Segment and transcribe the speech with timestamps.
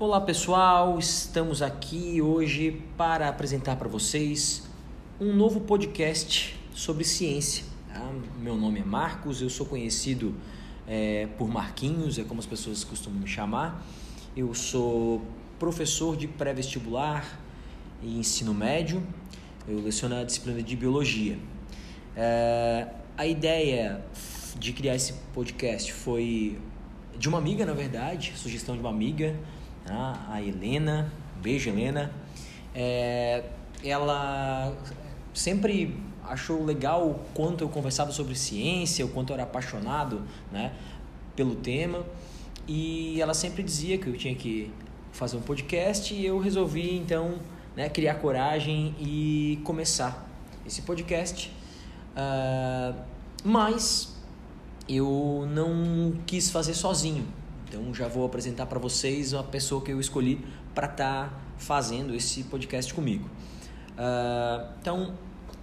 [0.00, 4.66] Olá pessoal, estamos aqui hoje para apresentar para vocês
[5.20, 7.66] um novo podcast sobre ciência.
[7.92, 8.10] Tá?
[8.40, 10.34] Meu nome é Marcos, eu sou conhecido
[10.88, 13.84] é, por Marquinhos, é como as pessoas costumam me chamar.
[14.34, 15.20] Eu sou
[15.58, 17.38] professor de pré-vestibular
[18.02, 19.06] e ensino médio,
[19.68, 21.38] eu leciono a disciplina de biologia.
[22.16, 24.02] É, a ideia
[24.58, 26.58] de criar esse podcast foi
[27.18, 29.36] de uma amiga, na verdade, sugestão de uma amiga,
[29.90, 30.26] tá?
[30.30, 31.12] a Helena.
[31.42, 32.12] Beijo, Helena.
[32.74, 33.42] É,
[33.82, 34.72] ela
[35.34, 40.22] sempre achou legal o quanto eu conversava sobre ciência, o quanto eu era apaixonado
[40.52, 40.72] né,
[41.34, 42.04] pelo tema.
[42.68, 44.70] E ela sempre dizia que eu tinha que
[45.10, 47.34] fazer um podcast e eu resolvi então
[47.74, 50.28] né, criar coragem e começar
[50.64, 51.52] esse podcast.
[52.12, 52.94] Uh,
[53.42, 54.14] mas
[54.88, 57.39] eu não quis fazer sozinho.
[57.70, 62.12] Então já vou apresentar para vocês a pessoa que eu escolhi para estar tá fazendo
[62.12, 63.30] esse podcast comigo.
[63.92, 65.14] Uh, então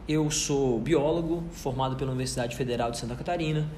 [0.08, 3.69] eu sou biólogo, formado pela Universidade Federal de Santa Catarina,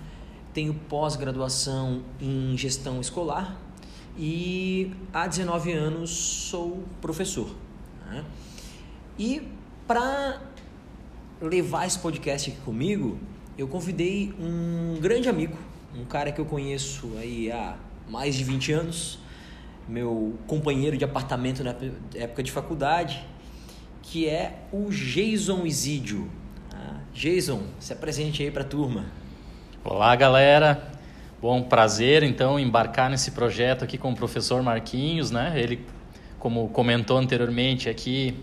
[0.53, 3.58] tenho pós-graduação em gestão escolar
[4.16, 7.49] e há 19 anos sou professor.
[8.05, 8.23] Né?
[9.17, 9.41] E
[9.88, 10.39] para
[11.41, 13.17] levar esse podcast aqui comigo,
[13.58, 15.58] eu convidei um grande amigo,
[15.95, 17.75] um cara que eu conheço aí há
[18.09, 19.19] mais de 20 anos,
[19.88, 21.75] meu companheiro de apartamento na
[22.15, 23.23] época de faculdade,
[24.02, 26.27] que é o Jason Isidio.
[26.73, 29.05] Ah, Jason, se apresente aí para a turma.
[29.83, 30.91] Olá, galera.
[31.39, 35.53] Bom, prazer então embarcar nesse projeto aqui com o professor Marquinhos, né?
[35.55, 35.85] Ele,
[36.39, 38.35] como comentou anteriormente aqui,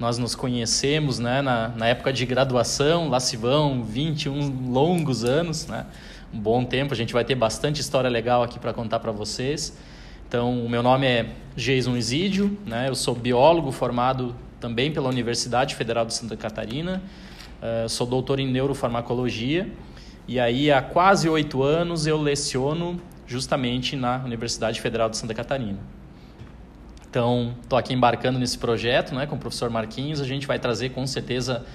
[0.00, 5.68] nós nos conhecemos né, na, na época de graduação, lá se vão 21 longos anos,
[5.68, 5.86] né?
[6.32, 6.94] Um bom tempo.
[6.94, 9.76] A gente vai ter bastante história legal aqui para contar para vocês.
[10.26, 12.88] Então, o meu nome é Jason Isidio, né?
[12.88, 17.02] eu sou biólogo formado também pela Universidade Federal de Santa Catarina,
[17.60, 19.68] uh, sou doutor em neurofarmacologia
[20.26, 25.78] e aí há quase oito anos eu leciono justamente na Universidade Federal de Santa Catarina.
[27.10, 30.18] Então, estou aqui embarcando nesse projeto né, com o professor Marquinhos.
[30.18, 31.66] A gente vai trazer com certeza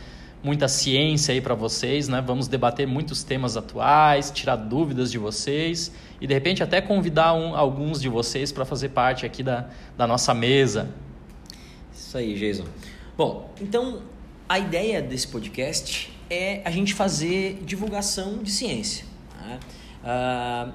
[0.44, 2.22] muita ciência aí para vocês, né?
[2.22, 7.56] Vamos debater muitos temas atuais, tirar dúvidas de vocês e de repente até convidar um,
[7.56, 10.90] alguns de vocês para fazer parte aqui da, da nossa mesa.
[11.94, 12.66] Isso aí, Jason.
[13.18, 14.02] Bom, então
[14.47, 19.06] a ideia desse podcast é a gente fazer divulgação de ciência.
[19.42, 19.59] Né?
[20.03, 20.72] Ah,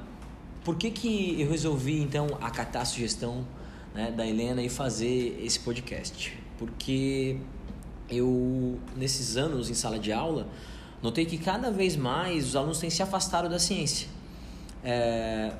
[0.64, 3.44] por que, que eu resolvi então acatar a sugestão
[3.94, 6.36] né, da Helena e fazer esse podcast.
[6.58, 7.36] Porque
[8.12, 10.46] eu, nesses anos em sala de aula,
[11.02, 14.08] notei que cada vez mais os alunos têm se afastado da ciência.
[14.84, 15.52] É,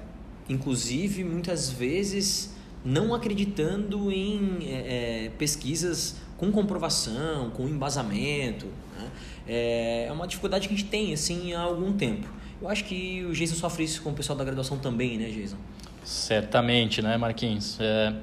[0.48, 2.54] inclusive, muitas vezes,
[2.84, 8.66] não acreditando em é, é pesquisas com comprovação, com embasamento.
[8.98, 9.10] Né?
[9.46, 12.28] É, é uma dificuldade que a gente tem assim, há algum tempo.
[12.60, 15.56] Eu acho que o Jason sofre isso com o pessoal da graduação também, né, Jason?
[16.04, 17.76] Certamente, né, Marquinhos?
[17.80, 18.14] É,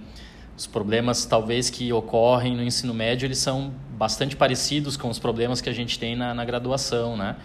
[0.57, 5.59] os problemas talvez que ocorrem no ensino médio eles são bastante parecidos com os problemas
[5.59, 7.35] que a gente tem na, na graduação, né?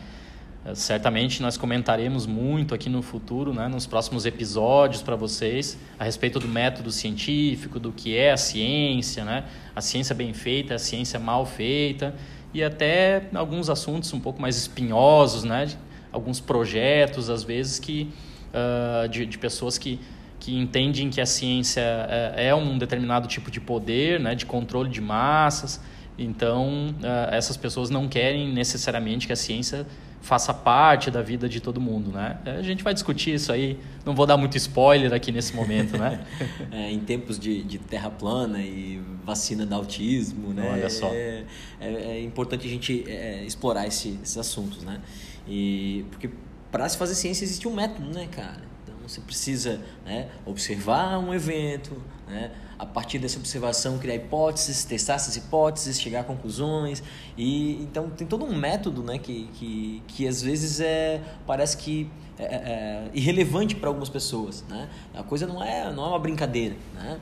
[0.65, 6.05] É, certamente nós comentaremos muito aqui no futuro, né, nos próximos episódios para vocês, a
[6.05, 9.45] respeito do método científico, do que é a ciência, né,
[9.75, 12.15] a ciência bem feita, a ciência mal feita,
[12.55, 15.69] e até alguns assuntos um pouco mais espinhosos, né,
[16.13, 18.09] alguns projetos, às vezes, que,
[18.55, 19.99] uh, de, de pessoas que
[20.45, 24.91] que entendem que a ciência é, é um determinado tipo de poder, né, de controle
[24.91, 25.81] de massas.
[26.19, 29.87] Então, uh, essas pessoas não querem necessariamente que a ciência
[30.25, 32.39] faça parte da vida de todo mundo, né?
[32.47, 36.25] A gente vai discutir isso aí, não vou dar muito spoiler aqui nesse momento, né?
[36.73, 40.71] é, em tempos de, de terra plana e vacina do autismo, né?
[40.73, 41.09] Olha só.
[41.13, 41.45] É,
[41.79, 44.99] é, é importante a gente é, explorar esse, esses assuntos, né?
[45.47, 46.31] E, porque
[46.73, 48.63] para se fazer ciência existe um método, né, cara?
[49.07, 55.37] Você precisa né, observar um evento, né, a partir dessa observação criar hipóteses, testar essas
[55.37, 57.03] hipóteses, chegar a conclusões.
[57.37, 62.11] E então tem todo um método né, que, que, que às vezes é, parece que
[62.39, 64.65] é, é, é irrelevante para algumas pessoas.
[64.69, 64.89] Né?
[65.15, 66.77] A coisa não é, não é uma brincadeira.
[66.95, 67.21] Né?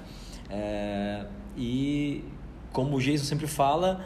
[0.50, 1.24] É,
[1.56, 2.24] e
[2.72, 4.04] como o Jason sempre fala,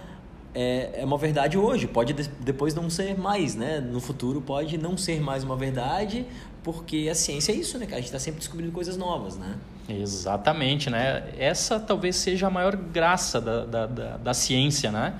[0.54, 3.78] é, é uma verdade hoje, pode depois não ser mais, né?
[3.78, 6.26] No futuro pode não ser mais uma verdade,
[6.62, 7.86] porque a ciência é isso, né?
[7.90, 9.56] A gente está sempre descobrindo coisas novas, né?
[9.88, 11.24] Exatamente, né?
[11.38, 15.14] Essa talvez seja a maior graça da, da, da, da ciência, né?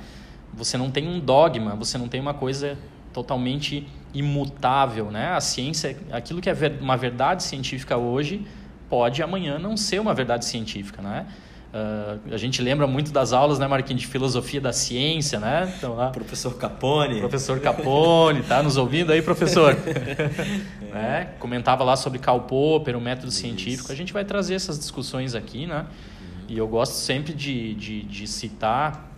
[0.52, 2.76] Você não tem um dogma, você não tem uma coisa
[3.12, 5.28] totalmente imutável, né?
[5.28, 8.46] A ciência, aquilo que é uma verdade científica hoje,
[8.88, 11.26] pode amanhã não ser uma verdade científica, né?
[11.76, 15.70] Uh, a gente lembra muito das aulas, né, Marquinhos, de filosofia da ciência, né?
[15.76, 17.20] Então, lá, professor Capone.
[17.20, 19.76] Professor Capone, tá nos ouvindo aí, professor?
[19.84, 20.94] é.
[20.94, 21.28] né?
[21.38, 23.40] Comentava lá sobre Karl Popper, o método Isso.
[23.40, 23.92] científico.
[23.92, 25.80] A gente vai trazer essas discussões aqui, né?
[25.80, 26.44] Uhum.
[26.48, 29.12] E eu gosto sempre de, de, de citar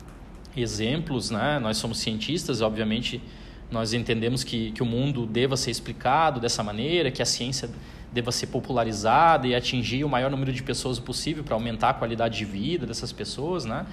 [0.56, 1.61] exemplos, né?
[1.61, 3.22] Nós somos cientistas, obviamente,
[3.70, 7.70] nós entendemos que, que o mundo deva ser explicado dessa maneira, que a ciência
[8.12, 12.38] deva ser popularizada e atingir o maior número de pessoas possível para aumentar a qualidade
[12.38, 13.87] de vida dessas pessoas, né?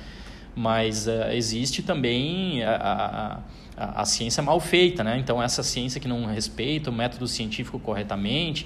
[0.56, 3.40] Mas uh, existe também a, a,
[3.78, 5.18] a, a, ciência mal feita, né?
[5.20, 8.66] Então, essa ciência que não respeita o método científico corretamente,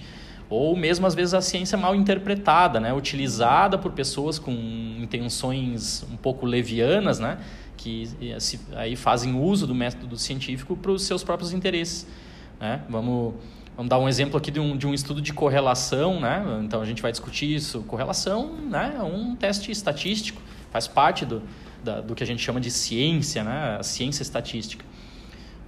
[0.50, 2.94] ou mesmo às vezes a ciência mal interpretada, né?
[2.94, 4.52] Utilizada por pessoas com
[5.00, 7.40] intenções um pouco levianas, né?
[7.75, 8.07] Que
[8.75, 12.06] aí fazem uso do método científico para os seus próprios interesses,
[12.60, 12.84] né?
[12.88, 13.34] Vamos
[13.80, 16.44] Vamos dar um exemplo aqui de um, de um estudo de correlação, né?
[16.66, 17.81] Então a gente vai discutir isso.
[17.84, 18.96] Correlação né?
[18.98, 21.42] é um teste estatístico, faz parte do,
[21.81, 23.78] da, do que a gente chama de ciência, né?
[23.80, 24.84] A ciência estatística.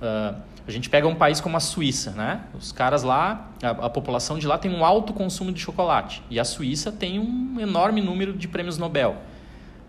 [0.01, 0.35] Uh,
[0.67, 2.41] a gente pega um país como a Suíça, né?
[2.53, 6.37] Os caras lá, a, a, população de lá tem um alto consumo de chocolate e
[6.37, 9.15] a Suíça tem um enorme número de prêmios Nobel.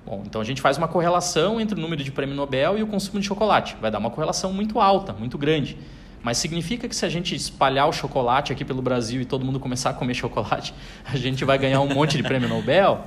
[0.07, 2.87] Bom, então a gente faz uma correlação entre o número de prêmio Nobel e o
[2.87, 3.77] consumo de chocolate.
[3.81, 5.77] Vai dar uma correlação muito alta, muito grande.
[6.23, 9.59] Mas significa que se a gente espalhar o chocolate aqui pelo Brasil e todo mundo
[9.59, 10.73] começar a comer chocolate,
[11.05, 13.05] a gente vai ganhar um monte de prêmio Nobel?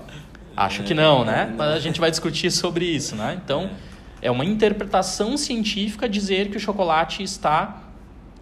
[0.56, 1.54] Acho que não, né?
[1.58, 3.40] Mas a gente vai discutir sobre isso, né?
[3.44, 3.70] Então,
[4.22, 7.82] é uma interpretação científica dizer que o chocolate está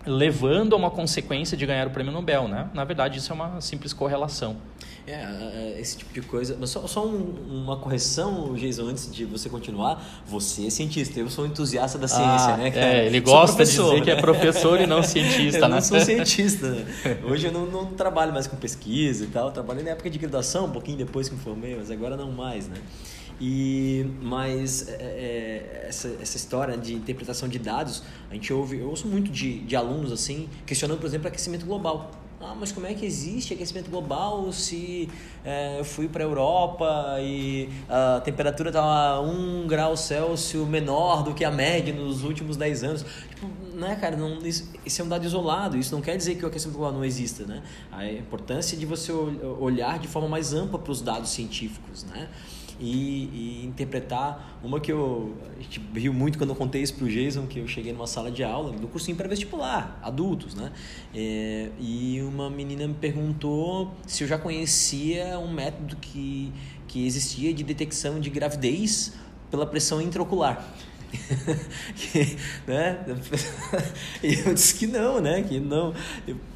[0.05, 2.67] levando a uma consequência de ganhar o prêmio Nobel, né?
[2.73, 4.57] Na verdade, isso é uma simples correlação.
[5.05, 6.55] É, é, esse tipo de coisa.
[6.57, 10.23] Mas só, só um, uma correção, Jason, antes de você continuar.
[10.25, 12.85] Você é cientista, eu sou entusiasta da ciência, ah, né, cara?
[12.85, 15.67] É, ele gosta de dizer que é professor e não cientista, eu né?
[15.67, 16.69] Eu não sou cientista.
[16.69, 16.85] Né?
[17.27, 19.47] Hoje eu não, não, trabalho mais com pesquisa e tal.
[19.47, 22.31] Eu trabalhei na época de graduação, um pouquinho depois que me formei, mas agora não
[22.31, 22.77] mais, né?
[23.41, 28.89] E, mas é, é, essa, essa história de interpretação de dados, a gente ouve, eu
[28.89, 32.11] ouço muito de, de alunos assim, questionando, por exemplo, aquecimento global.
[32.45, 35.07] Ah, mas como é que existe aquecimento global se
[35.45, 41.33] é, eu fui para a Europa e a temperatura estava um grau Celsius menor do
[41.33, 43.05] que a média nos últimos 10 anos?
[43.29, 46.43] Tipo, né, cara, não, isso, isso, é um dado isolado, isso não quer dizer que
[46.43, 47.63] o aquecimento global não exista, né?
[47.89, 52.27] A importância de você olhar de forma mais ampla para os dados científicos, né?
[52.79, 57.05] E, e, interpretar uma que eu a gente riu muito quando eu contei isso para
[57.05, 60.71] o Jason que eu cheguei numa sala de aula do cursinho para vestibular adultos né?
[61.13, 66.51] É, e uma menina me perguntou se eu já conhecia um método que
[66.87, 69.13] que existia de detecção de gravidez
[69.49, 70.63] pela pressão intraocular
[71.95, 72.37] que,
[72.67, 73.05] né?
[74.23, 75.43] E eu disse que não, né?
[75.43, 75.93] Que não,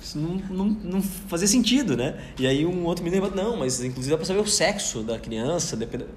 [0.01, 2.17] isso não, não, não fazia sentido, né?
[2.39, 5.75] E aí um outro menino não, mas inclusive dá para saber o sexo da criança,
[5.75, 6.09] dependendo...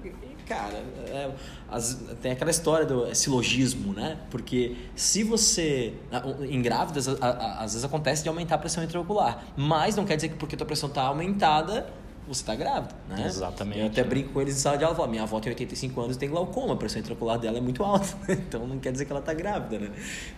[0.47, 1.31] Cara, é,
[1.69, 4.17] as, tem aquela história do silogismo, né?
[4.29, 5.93] Porque se você,
[6.41, 10.17] em grávidas, a, a, às vezes acontece de aumentar a pressão intraocular, mas não quer
[10.17, 11.87] dizer que porque a tua pressão está aumentada,
[12.33, 13.25] você está grávida, né?
[13.25, 13.79] Exatamente.
[13.79, 16.15] Eu até brinco com eles em sala de aula, falo, minha avó tem 85 anos
[16.15, 19.11] e tem glaucoma, a pressão intraocular dela é muito alta, então não quer dizer que
[19.11, 19.91] ela está grávida, né?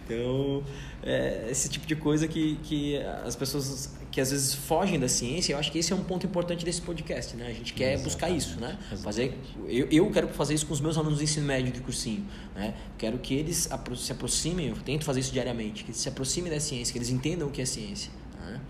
[0.05, 0.63] Então,
[1.03, 5.53] é esse tipo de coisa que, que as pessoas que às vezes fogem da ciência,
[5.53, 7.47] eu acho que esse é um ponto importante desse podcast, né?
[7.47, 8.03] A gente quer Exatamente.
[8.03, 8.77] buscar isso, né?
[9.03, 9.35] Fazer,
[9.67, 12.23] eu, eu quero fazer isso com os meus alunos do ensino médio de cursinho,
[12.55, 12.75] né?
[12.97, 16.59] Quero que eles se aproximem, eu tento fazer isso diariamente, que eles se aproximem da
[16.59, 18.61] ciência, que eles entendam o que é ciência, né?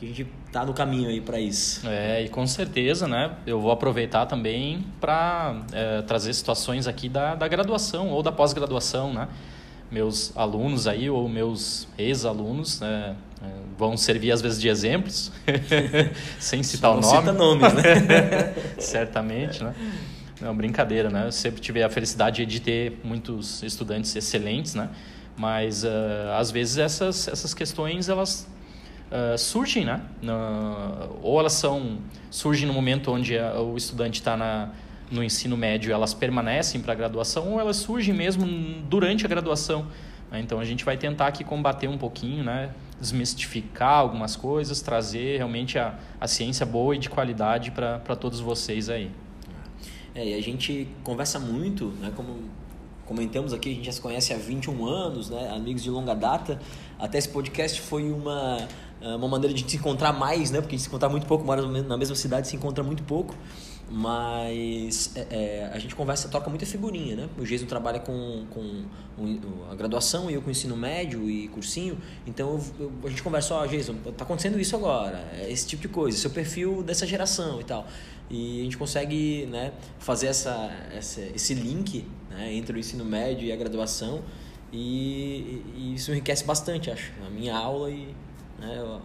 [0.00, 1.86] Que a gente tá no caminho aí para isso.
[1.86, 3.32] É, e com certeza, né?
[3.46, 9.12] Eu vou aproveitar também para é, trazer situações aqui da, da graduação ou da pós-graduação,
[9.12, 9.28] né?
[9.90, 15.32] Meus alunos aí ou meus ex-alunos né, é, vão servir às vezes de exemplos,
[16.38, 17.18] sem citar o nome.
[17.18, 18.54] Cita nomes, né?
[18.80, 19.74] Certamente, né?
[20.40, 21.26] Não, brincadeira, né?
[21.26, 24.88] Eu sempre tive a felicidade de ter muitos estudantes excelentes, né?
[25.36, 25.88] Mas uh,
[26.38, 28.46] às vezes essas, essas questões elas
[29.10, 30.00] uh, surgem, né?
[31.22, 31.98] Ou elas são
[32.30, 34.70] surgem no momento onde a, o estudante está
[35.10, 38.46] no ensino médio, elas permanecem para a graduação, ou elas surgem mesmo
[38.88, 39.86] durante a graduação.
[40.30, 40.40] Né?
[40.40, 42.70] Então a gente vai tentar aqui combater um pouquinho, né?
[43.00, 48.88] desmistificar algumas coisas, trazer realmente a, a ciência boa e de qualidade para todos vocês
[48.88, 49.10] aí.
[50.14, 52.42] É, e a gente conversa muito, né, como
[53.06, 56.60] comentamos aqui, a gente já se conhece há 21 anos, né, amigos de longa data.
[56.98, 58.68] Até esse podcast foi uma
[59.08, 60.60] uma maneira de se encontrar mais, né?
[60.60, 63.34] Porque se encontrar muito pouco, mora na mesma cidade, se encontra muito pouco.
[63.92, 67.28] Mas é, é, a gente conversa, toca muita figurinha, né?
[67.36, 68.84] O Jason trabalha com, com
[69.70, 71.98] a graduação e eu com ensino médio e cursinho.
[72.24, 75.66] Então eu, eu, a gente conversa, ó, oh, Jason, tá acontecendo isso agora, é esse
[75.66, 77.84] tipo de coisa, seu perfil dessa geração e tal.
[78.30, 83.44] E a gente consegue né, fazer essa, essa, esse link né, entre o ensino médio
[83.44, 84.22] e a graduação.
[84.72, 88.14] E, e isso enriquece bastante, acho, a minha aula e
[88.60, 89.00] né,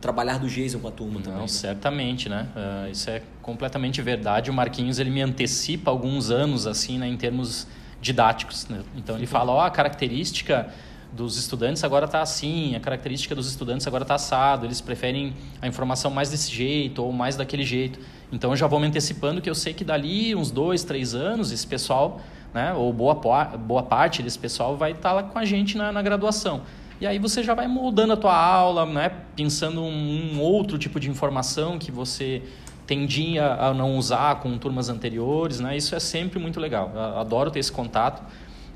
[0.00, 1.40] trabalhar do Jason com a turma Não, também.
[1.40, 1.48] Né?
[1.48, 2.48] Certamente, né?
[2.56, 4.50] Uh, isso é completamente verdade.
[4.50, 7.66] O Marquinhos ele me antecipa alguns anos assim, né, em termos
[8.00, 8.66] didáticos.
[8.68, 8.82] Né?
[8.96, 10.72] Então ele fala, ó, oh, a característica
[11.12, 15.66] dos estudantes agora está assim, a característica dos estudantes agora está assado, eles preferem a
[15.66, 17.98] informação mais desse jeito ou mais daquele jeito.
[18.32, 21.50] Então eu já vou me antecipando que eu sei que dali uns dois, três anos
[21.50, 22.20] esse pessoal,
[22.54, 25.90] né, ou boa, boa parte desse pessoal vai estar tá lá com a gente na,
[25.90, 26.62] na graduação.
[27.00, 29.10] E aí você já vai moldando a tua aula, né?
[29.34, 32.42] pensando um, um outro tipo de informação que você
[32.86, 35.76] tendia a não usar com turmas anteriores, né?
[35.76, 36.92] Isso é sempre muito legal.
[36.94, 38.22] Eu adoro ter esse contato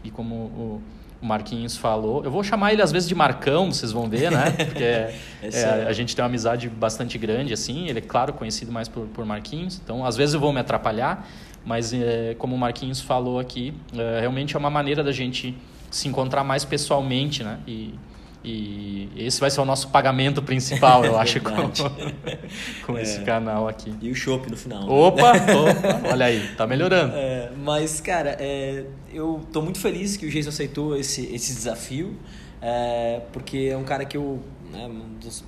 [0.03, 0.83] e como o
[1.21, 4.53] Marquinhos falou, eu vou chamar ele às vezes de Marcão, vocês vão ver, né?
[4.65, 7.89] Porque é, é, a gente tem uma amizade bastante grande, assim.
[7.89, 11.29] Ele é claro conhecido mais por, por Marquinhos, então às vezes eu vou me atrapalhar,
[11.63, 15.55] mas é, como o Marquinhos falou aqui, é, realmente é uma maneira da gente
[15.91, 17.59] se encontrar mais pessoalmente, né?
[17.67, 17.95] E,
[18.45, 21.55] e esse vai ser o nosso pagamento principal, eu acho, com,
[22.87, 23.25] com esse é.
[23.25, 23.95] canal aqui.
[24.03, 24.83] E o chopp no final.
[24.83, 24.93] Né?
[24.93, 27.15] Opa, opa, olha aí, tá melhorando.
[27.17, 32.19] É, mas, cara, é, eu tô muito feliz que o Jason aceitou esse, esse desafio,
[32.61, 34.91] é, porque é um cara que eu, né,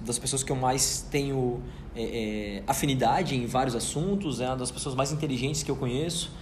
[0.01, 1.61] das pessoas que eu mais tenho
[1.95, 6.33] é, é, afinidade em vários assuntos, é uma das pessoas mais inteligentes que eu conheço.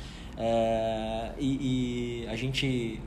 [1.39, 3.01] E, e, a gente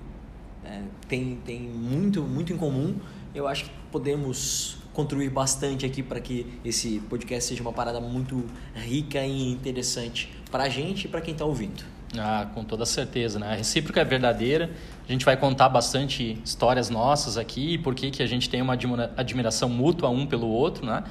[1.08, 2.96] tem, tem muito, muito em comum
[3.38, 8.44] eu acho que podemos contribuir bastante aqui para que esse podcast seja uma parada muito
[8.74, 11.84] rica e interessante para a gente e para quem está ouvindo.
[12.18, 13.52] Ah, com toda certeza, né?
[13.52, 14.72] A recíproca é verdadeira.
[15.08, 18.76] A gente vai contar bastante histórias nossas aqui, por que a gente tem uma
[19.16, 21.04] admiração mútua um pelo outro, né?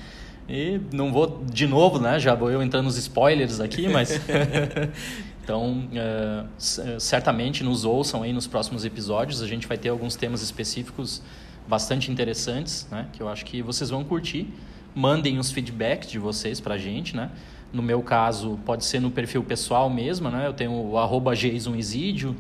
[0.49, 2.18] E não vou de novo, né?
[2.18, 4.21] Já vou eu entrando nos spoilers aqui, mas
[5.45, 9.42] então uh, certamente nos ouçam aí nos próximos episódios.
[9.42, 11.23] A gente vai ter alguns temas específicos
[11.69, 13.09] bastante interessantes, né?
[13.13, 14.49] Que eu acho que vocês vão curtir.
[14.95, 17.31] Mandem os feedbacks de vocês pra gente, né?
[17.73, 20.47] No meu caso, pode ser no perfil pessoal mesmo, né?
[20.47, 21.33] Eu tenho o arroba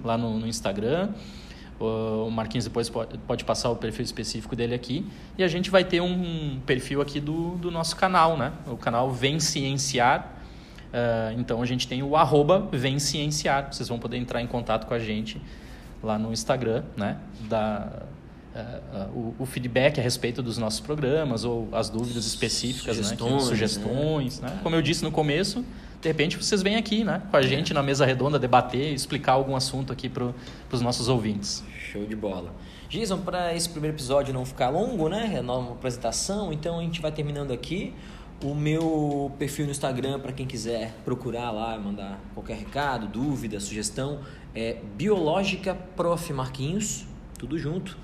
[0.04, 1.10] lá no, no Instagram.
[1.78, 2.90] O Marquinhos depois
[3.26, 5.04] pode passar o perfil específico dele aqui.
[5.36, 8.52] E a gente vai ter um perfil aqui do, do nosso canal, né?
[8.66, 10.32] O canal Vem Cienciar.
[10.86, 13.68] Uh, então a gente tem o arroba Vem Cienciar.
[13.70, 15.38] Vocês vão poder entrar em contato com a gente
[16.02, 17.18] lá no Instagram, né?
[17.40, 18.04] Da,
[18.56, 23.38] uh, o, o, feedback a respeito dos nossos programas ou as dúvidas específicas, sugestões, né?
[23.38, 24.50] Que, sugestões né?
[24.50, 24.60] né?
[24.62, 25.64] Como eu disse no começo,
[26.00, 27.22] de repente vocês vêm aqui, né?
[27.30, 27.42] Com a é.
[27.42, 30.32] gente na mesa redonda debater, explicar algum assunto aqui para
[30.72, 31.62] os nossos ouvintes.
[31.92, 32.52] Show de bola.
[32.88, 35.32] Jason, para esse primeiro episódio não ficar longo, né?
[35.34, 37.92] É uma apresentação, então a gente vai terminando aqui.
[38.44, 44.20] O meu perfil no Instagram, para quem quiser procurar lá, mandar qualquer recado, dúvida, sugestão,
[44.54, 46.32] é Biológica Prof.
[46.34, 47.06] Marquinhos,
[47.38, 47.96] tudo junto.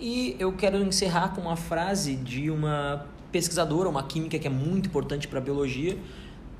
[0.00, 4.88] E eu quero encerrar com uma frase de uma pesquisadora, uma química que é muito
[4.88, 5.98] importante para a biologia,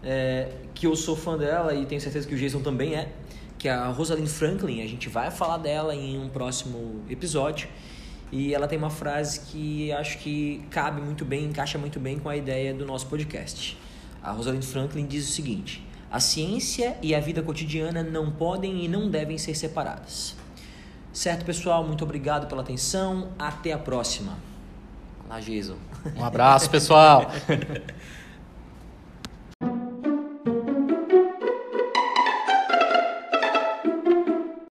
[0.03, 3.11] é, que eu sou fã dela e tenho certeza que o Jason também é,
[3.59, 4.83] que é a Rosalind Franklin.
[4.83, 7.67] A gente vai falar dela em um próximo episódio.
[8.31, 12.29] E ela tem uma frase que acho que cabe muito bem, encaixa muito bem com
[12.29, 13.77] a ideia do nosso podcast.
[14.23, 18.89] A Rosalind Franklin diz o seguinte: a ciência e a vida cotidiana não podem e
[18.89, 20.37] não devem ser separadas.
[21.13, 21.85] Certo, pessoal?
[21.85, 23.29] Muito obrigado pela atenção.
[23.39, 24.39] Até a próxima.
[25.29, 25.77] Lá, Jason.
[26.17, 27.31] Um abraço, pessoal.